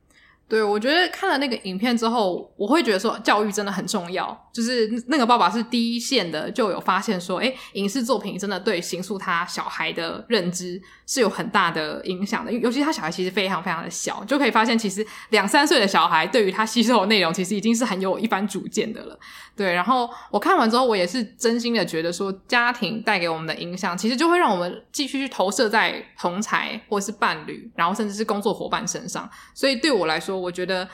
[0.47, 4.39] 对，我觉得看了那个影片之后，我会觉得说教育真的很重要。
[4.53, 12.53] 就是那个爸爸是第一线的，就有发现说，诶，影视作品真的对形塑他小孩的认知是有很大的影响的。
[12.53, 19.19] 尤其他小孩其实非常非常的小，就可以发现其实两三岁的小孩对于他吸收的内容，其实已经是很有一番主见的了。
[19.57, 29.29] 对，然后我看完之后，我也是真心的觉得说，家庭带给我们的影响，其实就会让我们继续去投射在同才或是伴侣，然后甚至是工作伙伴身上。
[29.53, 30.89] 所以对我来说，我觉得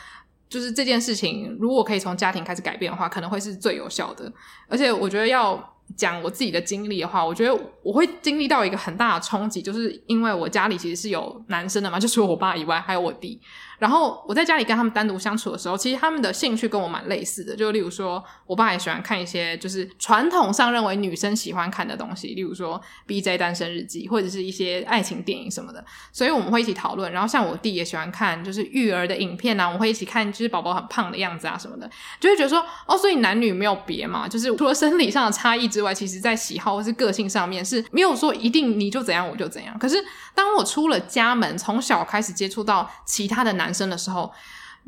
[0.49, 4.33] 就是这件事情，如果可以从家庭开始改变的话，可能会是最有效的。
[4.69, 13.41] 而且我觉得要讲我自己的经历的话，我觉得我会经历到一个很大的冲击，就是因为我家里其实是有男生的嘛，就除了我爸以外，还有我弟。
[13.81, 27.11] 然后我在家里跟他们单独相处的时候，其实他们的兴趣跟我蛮类似的，就例如说，我爸也喜欢看一些就是传统上认为女生喜欢看的东西，例如说《BJ 单身日记》或者是一些爱情电影什么的，所以我们会一起讨论。
[27.11, 31.91] 然后像我弟也喜欢看就是育儿的影片啊，我们会一起看就是宝宝很胖的样子啊什么的，
[32.21, 39.79] 就会觉得说哦，所以男女没有别嘛，就是除了生理上的差异之外，其实在喜好或是个性上面是没有说一定你就怎样我就怎样。
[39.79, 39.97] 可是
[40.35, 44.33] 当我出了家门，从小开始接触到其他的男男生的时候，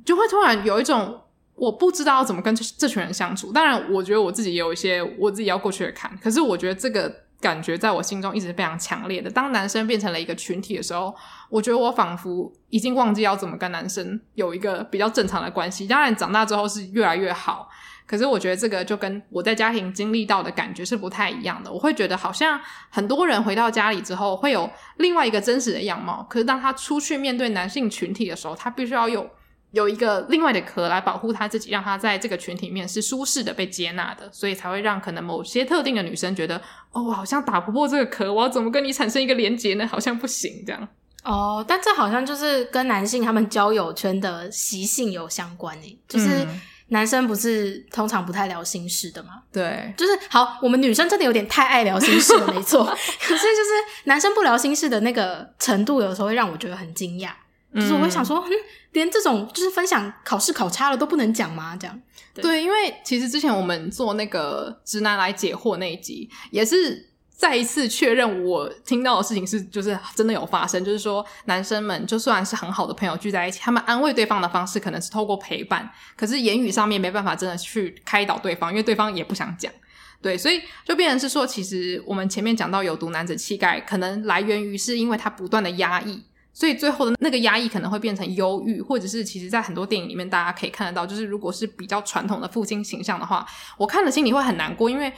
[0.05, 1.23] 就会突然有一种
[1.55, 3.53] 我不知道怎么跟这这群人相处。
[3.53, 6.11] 当然，我觉得我自己也有一些我自己要过去的坎。
[6.19, 9.31] 可是，我觉得这个感觉在我心中一直非常强烈的。
[9.31, 11.15] 当男生变成了一个群体的时候，
[11.49, 15.87] 我觉得我仿佛已经忘记要怎么跟男生有一个比较正常的关系。
[15.87, 17.69] 当然，长大之后是越来越好。
[18.07, 21.73] 可是我觉得这个就跟我在家庭经历到的感觉是不太一样的。
[21.73, 22.61] 我会觉得好像
[22.91, 29.29] 很多人回到家里之后会有另外一个真实的样貌，可是当他出去面对男性群体的时候，他必须要有
[29.71, 36.61] 有一个另外的壳来保护他自己，让他在这个群体里面是舒适的被接纳的，所以才会让可能某些特定的女生觉得，
[36.91, 39.87] 哦，我好像打不破这个壳，我要怎么跟你产生一个连接呢？
[39.87, 40.89] 好像不行这样。
[41.25, 46.45] 哦，但这好像就是跟男性他们交友圈的习性有相关诶，就是。
[46.45, 46.61] 嗯
[46.93, 49.43] 男生不是通常不太聊心事的吗？
[49.51, 52.85] 对，就是好，我们女生真的有点太爱聊心事了，没错。
[52.87, 53.71] 可是就是
[54.05, 57.31] 男生不聊心事的那个程度，有时候会让我觉得很惊讶。
[57.73, 58.51] 嗯、就是我会想说，嗯，
[58.93, 61.75] 连这种就是分享考试考差了都不能讲吗？
[61.81, 62.01] 这样
[62.35, 67.12] 对，对，因为其实之前我们做那个直男来解惑那一集，也是。
[67.43, 70.85] 再一次确认我听到的事情是，就是真的有发生。
[70.85, 79.73] 就是说，男生们就算是很好的朋友聚在一起，他们安慰对方的方式可能是透过陪伴，可是言语上面没办法真的去开导对方，因为对方也不想讲。
[80.21, 93.45] 对，所以就变成是说，其实我们前面讲到有毒男子气概，可能来源于是因为他不断的压抑，所以最后的那个压抑可能会变成忧郁，或者是其实在很多电影里面大家可以看得到，就是如果是比较传统的父亲形象的话，
[93.77, 95.13] 我看了心里会很难过，因为。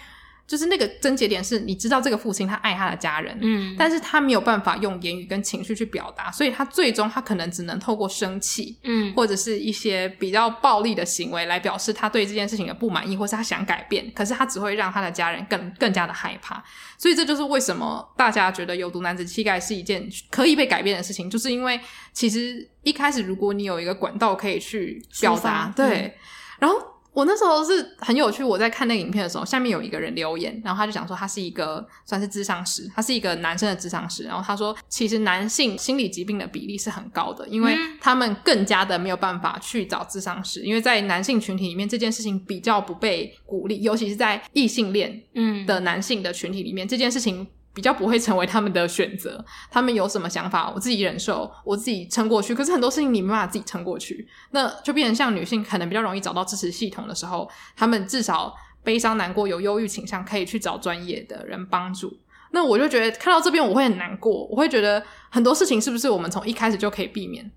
[0.46, 16.62] 就是那个症结点是，你知道这个父亲他爱他的家人，嗯，但是他没有办法用言语跟情绪去表达，所以他最终他可能只能透过生气，嗯，或者是一些比较暴力的行为来表示他对这件事情的不满意，或是他想改变，可是他只会让他的家人更更加的害怕，
[16.98, 21.80] 所以这就是为什么大家觉得有毒男子气概是一件可以被改变的事情，就是因为
[22.12, 26.12] 其实一开始如果你有一个管道可以去表达，对，嗯，
[26.61, 26.93] 然后。
[27.14, 47.46] 我那时候是很有趣，我在看那个影片的时候，下面有一个人留言，然后他就讲说他是一个算是智商师，他是一个男生的智商师，然后他说其实男性心理疾病的比例是很高的，因为他们更加的没有办法去找智商师，因为在男性群体里面这件事情比较不被鼓励，尤其是在异性恋嗯的男性的群体里面，这件事情。
[47.75, 52.55] 比较不会成为他们的选择，他们有什么想法，我自己忍受，我自己撑过去。
[52.55, 62.17] 可是很多事情你没办法自己撑过去，那就变成像女性可能比较容易找到支持系统的时候，他们至少悲伤、难过、有忧郁倾向，可以去找专业的人帮助。
[62.53, 67.51] 那我就觉得看到这边我会很难过，我会觉得很多事情是不是我们从一开始就可以避免？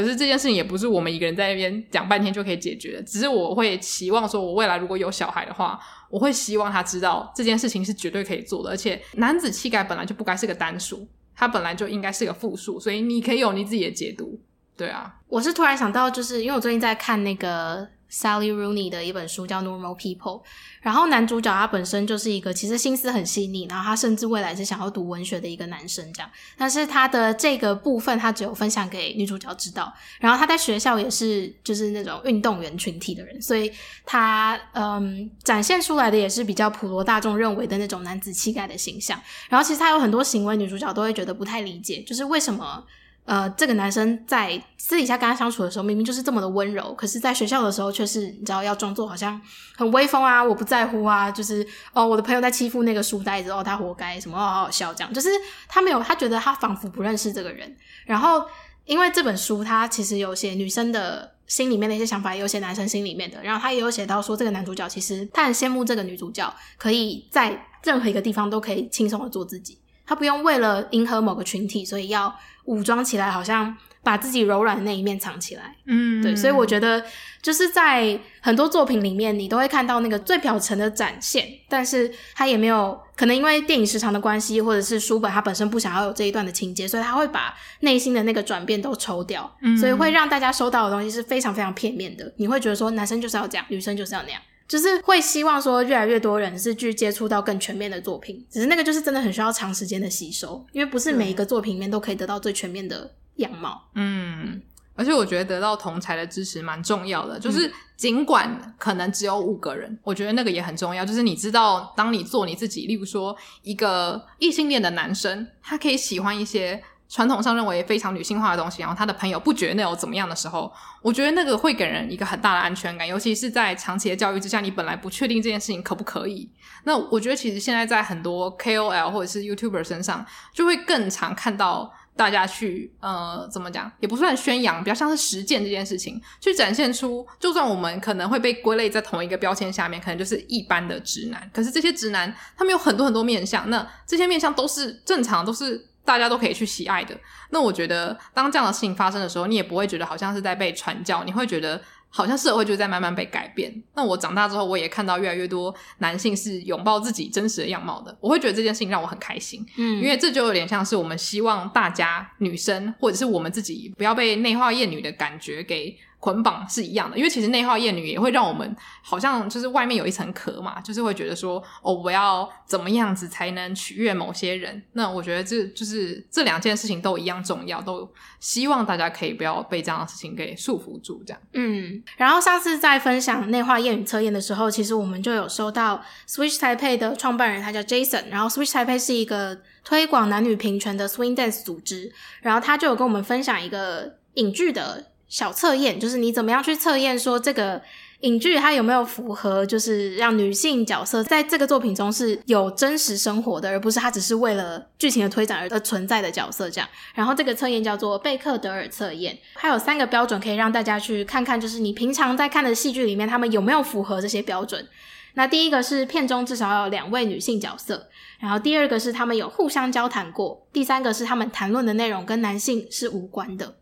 [0.00, 3.02] 可是这件事情也不是我们一个人在那边讲半天就可以解决的。
[3.02, 8.70] 只是我会期望说，我未来如果有小孩的话，我会希望他知道这件事情是绝对可以做的。
[8.70, 14.40] 而且男子气概本来就不该是个单数，他本来就应该是个复数，所以你可以有你自己的解读。
[14.76, 17.88] 对啊，我是突然想到，就是因为我最近在看那个。
[18.10, 20.40] Sally Rooney 的一本书叫《Normal People》，
[20.80, 26.30] 然后男主角他本身就是一个其实心思很细腻，然后他甚至未来是想要读文学的一个男生这样。
[26.56, 33.70] 但是他的这个部分他只有分享给女主角知道，然后他在学校也是就是那种运动员群体的人，所以
[34.06, 39.20] 他嗯展现出来的也是比较普罗大众认为的那种男子气概的形象。
[39.48, 42.84] 然后其实他有很多行为，女主角都会觉得不太理解，就是为什么。
[43.28, 49.38] 呃，这个男生在私底下跟他相处的时候，明明就是这么的温柔，可是在学校的时候却是你知道要装作好像
[49.76, 55.28] 很威风啊，我不在乎啊，就是哦，我的朋友在欺负那个书呆子，哦，他活该，什么哦，好好笑这样，就是
[55.68, 57.76] 他没有，他觉得他仿佛不认识这个人。
[58.06, 58.42] 然后
[58.86, 72.34] 因为这本书，他其实有写女生的心里面的一些想法，也有写男生心里面的，然后他也有写到说，这个男主角其实他很羡慕这个女主角，可以在任何一个地方都可以轻松的做自己，他不用为了迎合某个群体，所以要。
[72.68, 75.74] 武装起来，好像把自己柔软的那一面藏起来。
[75.86, 77.02] 嗯，对，所以我觉得
[77.40, 92.30] 就是在很多作品里面，你都会看到那个最表层的展现，但是他也没有可能因为电影时长的关系，或者是书本它本身不想要有这一段的情节，所以他会把内心的那个转变都抽掉，嗯，所以会让大家收到的东西是非常非常片面的。
[92.36, 94.42] 你会觉得说，男生就是要这样，女生就是要那样。
[94.68, 103.88] 就是会希望说，越来越多人是去接触到更全面的作品，只是那个就是真的很需要长时间的吸收，因为不是每一个作品里面都可以得到最全面的样貌。
[103.94, 104.60] 嗯，
[104.94, 111.02] 而且我觉得得到同才的支持蛮重要的，就是尽管可能只有五个人，我觉得那个也很重要。
[111.02, 116.82] 就是你知道，当你做你自己，例如说一个异性恋的男生，他可以喜欢一些。
[117.08, 126.50] 传统上认为非常女性化的东西，然后他的朋友不觉得那有怎么样的时候，我觉得那个会给人一个很大的安全感，尤其是在长期的教育之下，你本来不确定这件事情可不可以。
[126.84, 145.88] 那我觉得其实现在在很多 KOL 或者是 YouTuber 身上，就会更常看到大家去呃怎么讲，也不算宣扬，比较像是实践这件事情，去展现出，就算我们可能会被归类在同一个标签下面，可能就是一般的直男，可是这些直男他们有很多很多面相，那这些面相都是正常，都是。
[146.08, 147.14] 大家都可以去喜爱的，
[147.50, 153.70] 那我觉得当这样的事情发生的时候，你也不会觉得好像是在被传教，你会觉得好像社会就在慢慢被改变。
[153.94, 165.94] 那我长大之后，我也看到越来越多男性是拥抱自己真实的样貌的，我会觉得这件事情让我很开心，嗯，因为这就有点像是我们希望大家女生或者是我们自己不要被内化厌女的感觉给。
[166.20, 174.82] 捆绑是一样的，因为其实内化厌女也会让我们好像就是外面有一层壳嘛，就是会觉得说哦，我要怎么样子才能取悦某些人？
[174.94, 181.40] 那我觉得这就是这两件事情都一样重要，都希望大家可以不要被这样的事情给束缚住，这样。
[181.52, 195.07] 嗯，然后上次在分享内化厌女测验的时候，其实我们就有收到 Switch type 的创办人，他叫 Jason，然后 Switch type 是一个推广男女平权的 Swing Dance 组织，然后他就有跟我们分享一个影剧的。
[195.28, 197.80] 小测验就是你怎么样去测验说这个
[198.20, 206.88] 影剧它有没有符合，就是让女性角色在这个作品中是有真实生活的，而不是它只是为了剧情的推展而存在的角色这样。
[207.14, 214.88] 然后这个测验叫做贝克德尔测验，它有三个标准可以让大家去看看，就是你平常在看的戏剧里面，他们有没有符合这些标准。
[215.34, 218.08] 那第一个是片中至少要有两位女性角色，
[218.40, 223.76] 然后第二个是他们有互相交谈过，第三个是他们谈论的内容跟男性是无关的。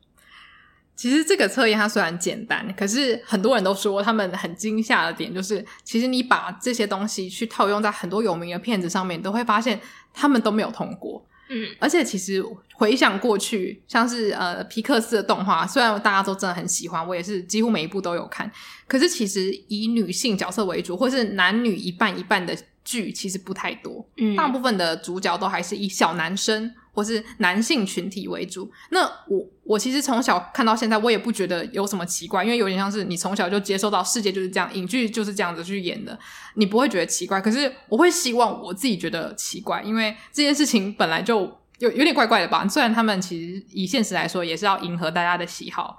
[0.97, 9.79] 其实这个测验它虽然简单，可是很多人都说他们很惊吓的点就是，其实你把这些东西去套用在很多有名的片子上面，都会发现
[10.15, 11.23] 他们都没有通过。
[11.49, 12.43] 嗯，而且其实
[12.75, 18.51] 回想过去，像是呃皮克斯的动画，虽然大家都真的很喜欢，我也是几乎每一部都有看，
[18.89, 24.05] 可是其实以女性角色为主，或是男女一半一半的剧，其实不太多。
[24.17, 26.75] 嗯，大部分的主角都还是以小男生。
[26.97, 36.19] 或是男性群体为主，那我我其实从小看到现在，我也不觉得有什么奇怪，因为有点像是你从小就接受到世界就是这样，影剧就是这样子去演的，
[36.55, 37.39] 你不会觉得奇怪。
[37.39, 41.41] 可是我会希望我自己觉得奇怪，因为这件事情本来就
[41.81, 42.67] 有有点怪怪的吧。
[42.67, 45.99] 虽然他们其实以现实来说也是要迎合大家的喜好。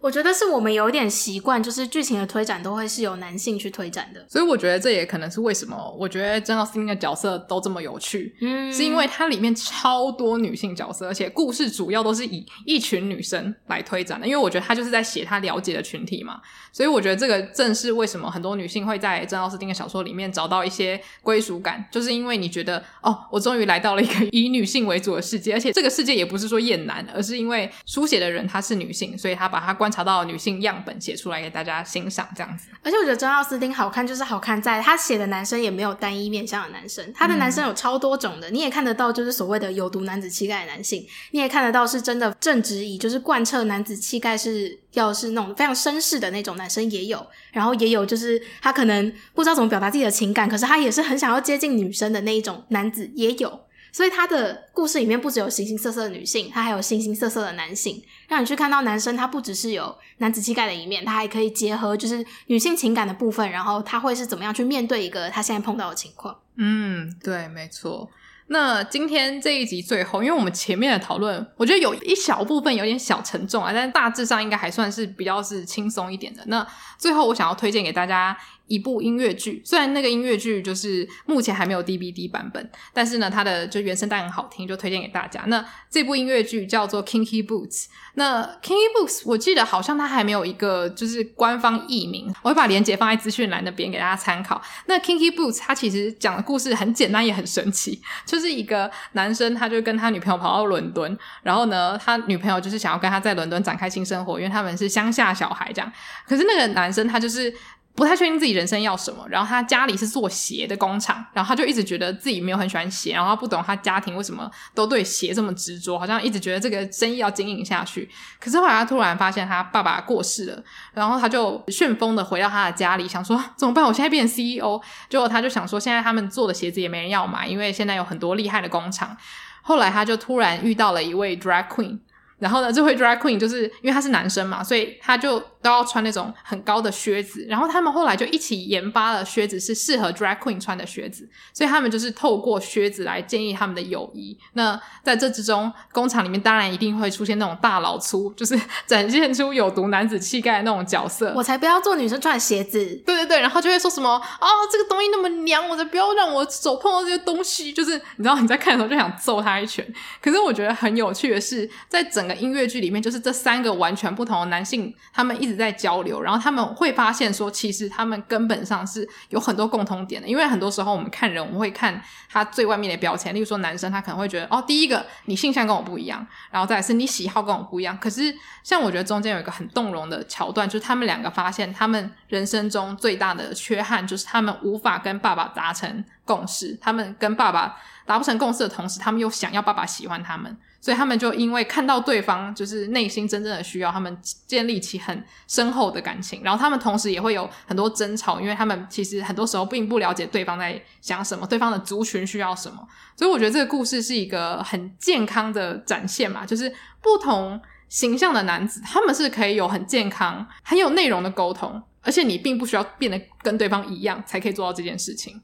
[0.00, 16.40] 我觉得是我们有点习惯，就是剧情的推展都会是由男性去推展的，所以我觉得这也可能是为什么我觉得珍奥斯汀的角色都这么有趣，嗯，是因为它里面超多女性角色，而且故事主要都是以一群女生来推展的，因为我觉得他就是在写他了解的群体嘛，
[16.72, 32.68] 所以我觉得这个正是为什么很多女性会在珍奥斯汀的小说里面找到一些归属感，就是因为你觉得哦，我终于来到了一个以女性为主的世界，而且这个世界也不是说厌男，而是因为书写的人她是女性，所以她把她观察到的女性样本写出来给大家欣赏，这样子。
[32.82, 53.60] 而且我觉得珍奥斯汀好看，就是好看在他写的男生也没有单一面向的男生，他的男生有超多种的，嗯、你也看得到，就是所谓的有毒男子气概的男性，你也看得到是真的正直以就是贯彻男子气概是要是那种非常绅士的那种男生也有，然后也有就是他可能不知道怎么表达自己的情感，可是他也是很想要接近女生的那一种男子也有。
[53.96, 66.36] 所以他的故事里面不只有形形色色的女性，他还有形形色色的男性，让你去看到男生他不只是有男子气概的一面，他还可以结合就是女性情感的部分，然后他会是怎么样去面对一个他现在碰到的情况。
[66.56, 68.10] 嗯，对，没错。
[68.48, 76.42] 那今天这一集最后，因为我们前面的讨论，我觉得有一小部分有点小沉重啊，但大致上应该还算是比较是轻松一点的。
[76.48, 76.64] 那
[76.98, 78.36] 最后我想要推荐给大家。
[78.66, 85.42] 一部音乐剧，虽然那个音乐剧就是目前还没有 DVD 版本，但是呢，它的就原声带很好听，就推荐给大家。
[85.46, 94.60] 那这部音乐剧叫做《Kinky Boots》，那《Kinky Boots》我记得好像它还没有一个就是官方译名，我会把链接放在资讯栏那边给大家参考。
[94.86, 105.92] 那《Kinky Boots》它其实讲的故事很简单也很神奇，就是一个男生他就跟他女朋友跑到伦敦，然后呢，他女朋友就是想要跟他在伦敦展开新生活，因为他们是乡下小孩这样。
[106.26, 107.54] 可是那个男生他就是。
[107.96, 118.08] 不太确定自己人生要什么，然后他家里是做鞋的工厂，然后他就一直觉得自己没有很喜欢鞋，然后不懂他家庭为什么都对鞋这么执着，好像一直觉得这个生意要经营下去。
[118.38, 123.82] 可是后来他突然发现他爸爸过世了，然后他就旋风的回到他的家里，想说怎么办？
[123.82, 124.78] 我现在变成 CEO，
[125.08, 129.16] 结果他就想说现在他们做的鞋子也没人要买，因为现在有很多厉害的工厂。
[129.62, 131.98] 后来他就突然遇到了一位 drag queen。
[132.38, 137.44] 然后呢，这位 drag queen 就是因为他是男生嘛，所以他就都要穿那种很高的靴子。
[137.48, 144.38] 然后他们后来就一起研发了靴子是适合 drag queen 穿的靴子，所以他们就是透过靴子来建立他们的友谊。
[144.52, 151.32] 那在这之中，工厂里面当然一定会出现那种大老粗，就是 展现出有毒男子气概的那种角色。
[151.34, 152.78] 我才不要做女生穿的鞋子。
[153.04, 157.72] 对对对，然后就会说什么啊、哦，这个东西那么娘，我才不要让我手碰到这些东西。
[157.72, 159.86] 就是你知道你在看的时候就想揍他一拳。
[160.22, 170.28] 可是我觉得很有趣的是，在整个音乐剧里面，就是这三个完全不同的男性，他们一直在交流，然后他们会发现说，其实他们根本上是有很多共同点的。
[170.28, 177.98] 因为很多时候我们看人，我们会看他最外面的标签，例如说男生，他可能会觉得，哦，第一个你性向跟我不一样，然后再是你喜好跟我不一样。
[177.98, 190.56] 可是像我觉得中间有一个很动容的桥段，就是他们两个发现，他们人生中最大的缺憾就是他们无法跟爸爸达成共识，他们跟爸爸达不成共识的同时，他们又想要爸爸喜欢他们。
[190.86, 194.16] 所以他们就因为看到对方就是内心真正的需要，他们
[194.46, 196.44] 建立起很深厚的感情。
[196.44, 202.86] 然后他们同时也会有很多争吵，因为他们其实很多时候并不了解对方在想什么，对方的族群需要什么。
[203.16, 206.72] 所以我觉得这个故事是一个很健康的展现嘛，就是
[207.02, 215.42] 不同形象的男子，他们是可以有很健康、很有内容的沟通，而且你并不需要变得跟对方一样才可以做到这件事情。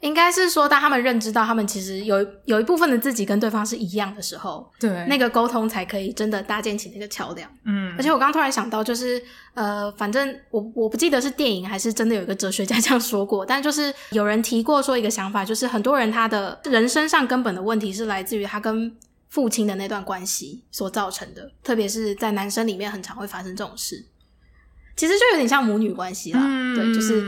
[0.00, 7.50] 应该是说，当他们认知到他们其实有有一部分的自己跟对方是一样的时候，对，那个沟通才可以真的搭建起那个桥梁。
[7.66, 9.22] 嗯，而且我刚刚突然想到，就是
[9.52, 18.90] 呃，反正我我不记得是电影还是真的有一个哲学家 这样说过，但就是有人提过说一个想法，就是很多人他的人身上根本的问题是来自于他跟
[19.28, 24.02] 父亲的那段关系所造成的，特别是在男生里面很常会发生这种事。
[24.96, 27.22] 其实就有点像母女关系啦，嗯，对，就是。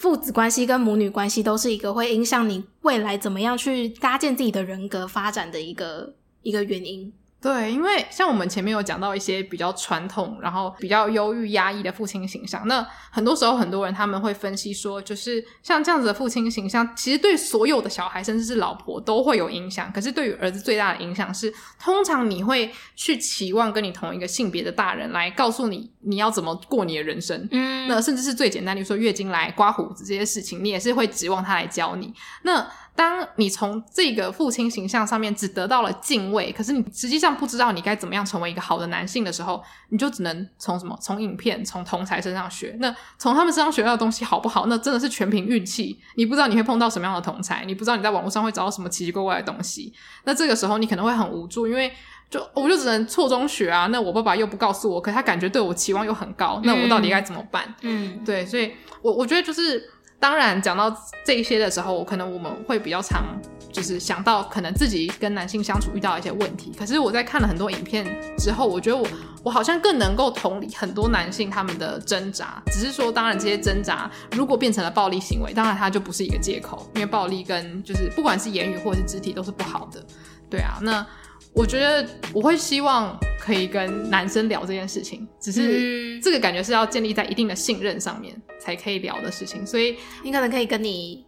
[0.00, 7.12] 父子关系跟母女关系都是一个会影响你未来怎么样去搭建自己的人格发展的一个一个原因。
[7.40, 19.90] 对，因为像我们前面有讲到一些比较传统，然后比较忧郁压抑的父亲形象，那很多时候很多人他们会分析说，就是像这样子的父亲形象，其实对所有的小孩，甚至是老婆都会有影响。
[19.90, 21.50] 可是对于儿子最大的影响是，
[21.82, 27.48] 通常你会去期望跟你同一个性别的大人来告诉你你要怎么过你的人生。
[27.50, 32.12] 嗯，那甚至是最简单，比如说月经来、刮胡子这些事情，你也是会指望他来教你。
[32.42, 32.66] 那
[33.00, 40.94] 当你从这个父亲形象上面只得到了敬畏，可是你实际上不知道你该怎么样成为一个好的男性的时候，你就只能从什么？
[41.00, 42.76] 从影片、从同才身上学。
[42.78, 44.66] 那从他们身上学到的东西好不好？
[44.66, 45.98] 那真的是全凭运气。
[46.14, 49.94] 你不知道你会碰到什么样的同才，你不知道你在网络上会找到什么奇奇怪怪的东西。
[50.24, 51.90] 那这个时候你可能会很无助，因为
[52.28, 53.86] 就我就只能错中学啊。
[53.86, 57.74] 那我爸爸又不告诉我，可他感觉对我期望又很高，那我到底该怎么办？
[57.80, 59.90] 嗯，对，所以我我觉得就是，
[60.20, 60.94] 当然讲到
[61.24, 63.24] 这一些的时候，可能我们会比较常
[63.72, 66.72] 就是想到可能自己跟男性相处遇到一些问题。
[66.78, 68.06] 可是我在看了很多影片
[68.36, 69.08] 之后，我觉得我
[69.42, 72.62] 我好像更能够同理很多男性他们的挣扎。
[72.66, 80.04] 只是说，当然这些挣扎如果变成了暴力行为，当然它就不是一个借口，因为暴力跟就是不管是言语或者是肢体都是不好的。
[80.50, 81.06] 对啊，那
[81.54, 91.24] 我觉得我会希望可以跟男生聊这件事情，只是这个感觉是要建立在一定的信任上面才可以聊的事情，所以你可能可以跟你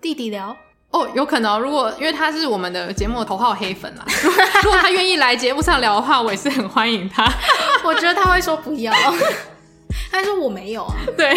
[0.00, 0.56] 弟弟聊。
[0.90, 4.04] 哦，有可能，如果因为他是我们的节目的头号黑粉啦，
[4.62, 7.24] 如果他愿意来节目上聊的话，我也是很欢迎他。
[7.82, 8.92] 我觉得他会说不要，
[10.12, 10.94] 他说我没有啊。
[11.16, 11.32] 对，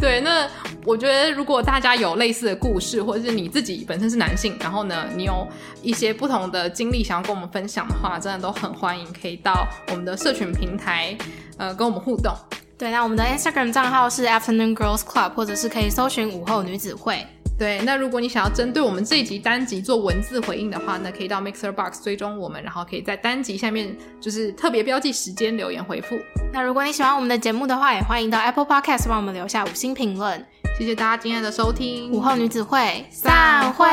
[0.00, 0.50] 对，那
[0.88, 5.46] 我觉得如果大家有类似的故事，或者是你自己本身是男性，然后呢，你有
[5.82, 11.14] 一些不同的经历想要跟我们分享的话，真的都很欢迎，可以到我们的社群平台，
[11.58, 12.34] 呃，跟我们互动。
[12.78, 17.22] 对，那我们的 Instagram 账号是 Afternoon Girls Club，或者是可以搜寻午后女子会。
[17.58, 26.16] 对，那如果你想要针对我们这一集单集做文字回应的话，那可以到 Mixer Box 追踪我们，然后可以在单集下面就是特别标记时间留言回复。
[26.50, 30.46] 那如果你喜欢我们的节目的话，也欢迎到 Apple Podcast 帮我们留下五星评论。
[30.76, 33.86] 谢谢大家今天的收听，午后女子会散会。